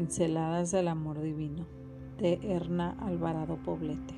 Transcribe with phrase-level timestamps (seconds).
[0.00, 1.66] Pinceladas del Amor Divino
[2.18, 4.14] de Erna Alvarado Poblete.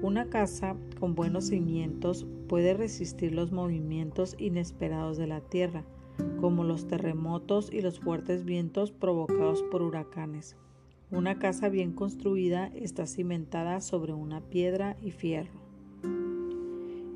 [0.03, 5.87] Una casa con buenos cimientos puede resistir los movimientos inesperados de la tierra,
[6.39, 10.55] como los terremotos y los fuertes vientos provocados por huracanes.
[11.13, 15.61] Una casa bien construida está cimentada sobre una piedra y fierro.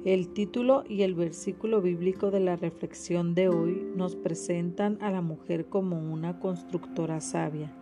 [0.04, 5.22] El título y el versículo bíblico de la reflexión de hoy nos presentan a la
[5.22, 7.72] mujer como una constructora sabia.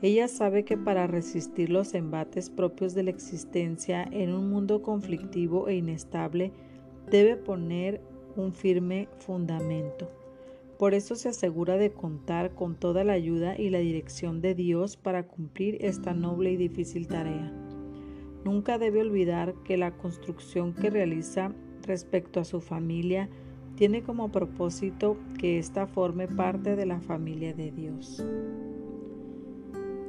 [0.00, 5.68] Ella sabe que para resistir los embates propios de la existencia en un mundo conflictivo
[5.68, 6.50] e inestable,
[7.10, 8.00] debe poner
[8.36, 10.21] un firme fundamento.
[10.82, 14.96] Por eso se asegura de contar con toda la ayuda y la dirección de Dios
[14.96, 17.52] para cumplir esta noble y difícil tarea.
[18.44, 21.52] Nunca debe olvidar que la construcción que realiza
[21.86, 23.28] respecto a su familia
[23.76, 28.26] tiene como propósito que ésta forme parte de la familia de Dios.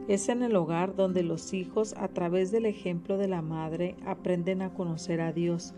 [0.08, 4.64] Es en el hogar donde los hijos, a través del ejemplo de la madre, aprenden
[4.64, 5.76] a conocer a Dios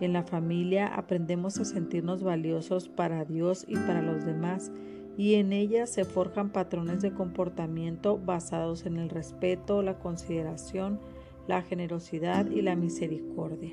[0.00, 4.70] en la familia aprendemos a sentirnos valiosos para Dios y para los demás
[5.16, 11.00] y en ella se forjan patrones de comportamiento basados en el respeto, la consideración,
[11.46, 13.72] la generosidad y la misericordia.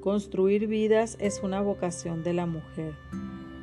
[0.00, 2.94] Construir vidas es una vocación de la mujer.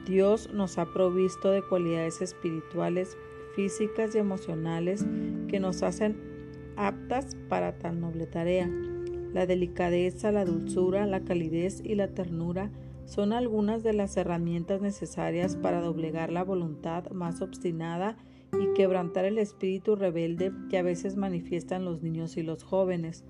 [0.05, 3.15] Dios nos ha provisto de cualidades espirituales,
[3.55, 5.05] físicas y emocionales
[5.47, 6.17] que nos hacen
[6.75, 8.69] aptas para tan noble tarea.
[9.33, 12.69] La delicadeza, la dulzura, la calidez y la ternura
[13.05, 18.15] son algunas de las herramientas necesarias para doblegar la voluntad más obstinada
[18.59, 23.25] y quebrantar el espíritu rebelde que a veces manifiestan los niños y los jóvenes.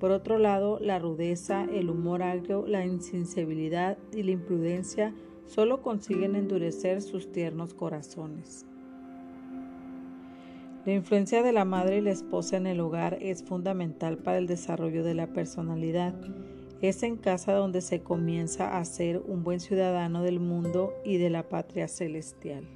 [0.00, 5.14] Por otro lado, la rudeza, el humor agrio, la insensibilidad y la imprudencia
[5.46, 8.66] solo consiguen endurecer sus tiernos corazones.
[10.84, 14.46] La influencia de la madre y la esposa en el hogar es fundamental para el
[14.46, 16.14] desarrollo de la personalidad.
[16.82, 21.30] Es en casa donde se comienza a ser un buen ciudadano del mundo y de
[21.30, 22.68] la patria celestial.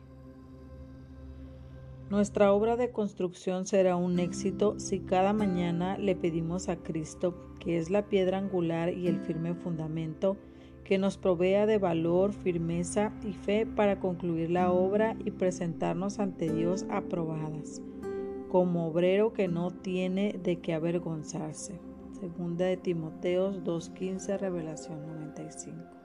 [2.09, 7.77] Nuestra obra de construcción será un éxito si cada mañana le pedimos a Cristo, que
[7.77, 10.39] es la piedra angular y el firme fundamento,
[10.89, 16.51] que nos provea de valor, firmeza y fe para concluir la obra y presentarnos ante
[16.51, 17.83] Dios aprobadas
[18.49, 21.79] como obrero que no tiene de qué avergonzarse.
[22.19, 25.98] Segunda de Timoteos 2.15, Revelación 95.